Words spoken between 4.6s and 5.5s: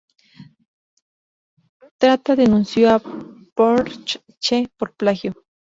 por plagio.